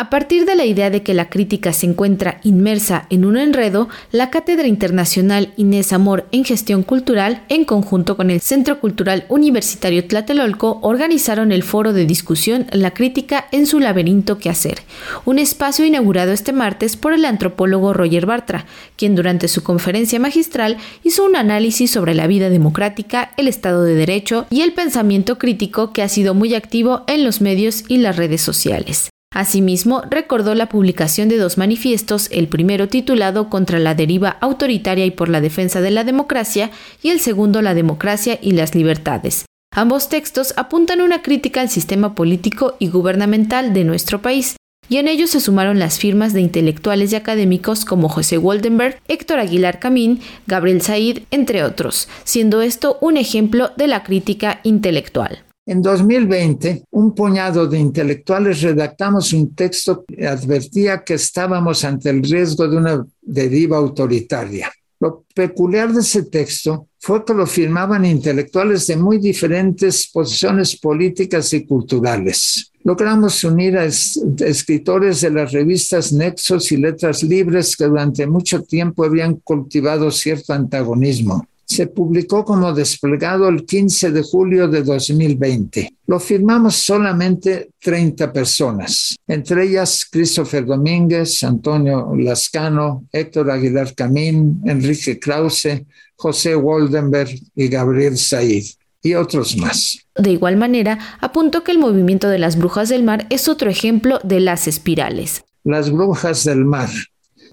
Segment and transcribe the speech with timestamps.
[0.00, 3.90] A partir de la idea de que la crítica se encuentra inmersa en un enredo,
[4.12, 10.06] la Cátedra Internacional Inés Amor en Gestión Cultural, en conjunto con el Centro Cultural Universitario
[10.06, 14.80] Tlatelolco, organizaron el foro de discusión La crítica en su laberinto que hacer,
[15.26, 18.64] un espacio inaugurado este martes por el antropólogo Roger Bartra,
[18.96, 23.96] quien durante su conferencia magistral hizo un análisis sobre la vida democrática, el Estado de
[23.96, 28.16] Derecho y el pensamiento crítico que ha sido muy activo en los medios y las
[28.16, 29.09] redes sociales.
[29.32, 35.12] Asimismo, recordó la publicación de dos manifiestos, el primero titulado Contra la deriva autoritaria y
[35.12, 39.46] por la defensa de la democracia y el segundo La democracia y las libertades.
[39.72, 44.56] Ambos textos apuntan una crítica al sistema político y gubernamental de nuestro país,
[44.88, 49.38] y en ellos se sumaron las firmas de intelectuales y académicos como José Waldenberg, Héctor
[49.38, 55.44] Aguilar Camín, Gabriel Said, entre otros, siendo esto un ejemplo de la crítica intelectual.
[55.66, 62.22] En 2020, un puñado de intelectuales redactamos un texto que advertía que estábamos ante el
[62.22, 64.72] riesgo de una deriva autoritaria.
[64.98, 71.52] Lo peculiar de ese texto fue que lo firmaban intelectuales de muy diferentes posiciones políticas
[71.52, 72.70] y culturales.
[72.82, 79.04] Logramos unir a escritores de las revistas Nexos y Letras Libres que durante mucho tiempo
[79.04, 85.94] habían cultivado cierto antagonismo se publicó como desplegado el 15 de julio de 2020.
[86.08, 95.20] Lo firmamos solamente 30 personas, entre ellas Christopher Domínguez, Antonio Lascano, Héctor Aguilar Camín, Enrique
[95.20, 95.84] Krause,
[96.16, 98.64] José Waldenberg y Gabriel Said
[99.00, 100.04] y otros más.
[100.16, 104.18] De igual manera, apuntó que el movimiento de las brujas del mar es otro ejemplo
[104.24, 105.44] de las espirales.
[105.62, 106.90] Las brujas del mar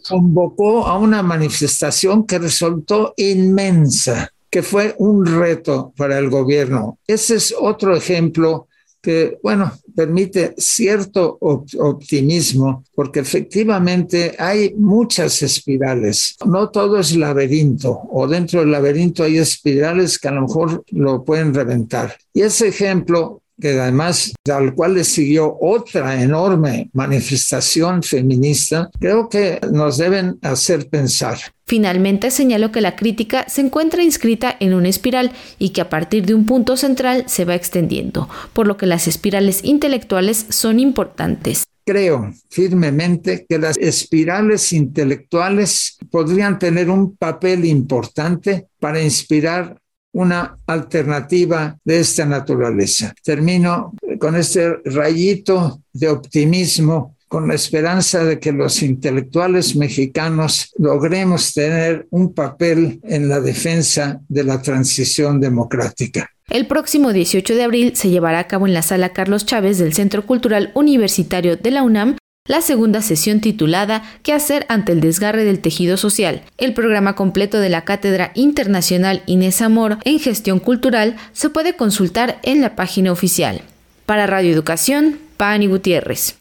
[0.08, 6.98] convocó a una manifestación que resultó inmensa, que fue un reto para el gobierno.
[7.08, 8.68] Ese es otro ejemplo
[9.02, 16.36] que, bueno, permite cierto optimismo, porque efectivamente hay muchas espirales.
[16.46, 21.24] No todo es laberinto, o dentro del laberinto hay espirales que a lo mejor lo
[21.24, 22.18] pueden reventar.
[22.34, 29.60] Y ese ejemplo que además al cual le siguió otra enorme manifestación feminista, creo que
[29.72, 31.38] nos deben hacer pensar.
[31.66, 36.26] Finalmente señaló que la crítica se encuentra inscrita en una espiral y que a partir
[36.26, 41.64] de un punto central se va extendiendo, por lo que las espirales intelectuales son importantes.
[41.86, 49.78] Creo firmemente que las espirales intelectuales podrían tener un papel importante para inspirar
[50.18, 53.14] una alternativa de esta naturaleza.
[53.24, 61.54] Termino con este rayito de optimismo con la esperanza de que los intelectuales mexicanos logremos
[61.54, 66.32] tener un papel en la defensa de la transición democrática.
[66.50, 69.94] El próximo 18 de abril se llevará a cabo en la sala Carlos Chávez del
[69.94, 75.44] Centro Cultural Universitario de la UNAM la segunda sesión titulada ¿Qué hacer ante el desgarre
[75.44, 76.42] del tejido social?
[76.58, 82.40] El programa completo de la Cátedra Internacional Inés Amor en Gestión Cultural se puede consultar
[82.44, 83.62] en la página oficial.
[84.06, 86.36] Para Radio Educación, Pani Gutiérrez.